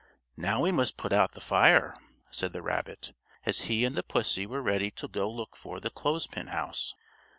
[0.35, 1.95] "Now we must put out the fire,"
[2.31, 3.13] said the rabbit,
[3.45, 6.95] as he and the pussy were ready to go look for the clothespin house.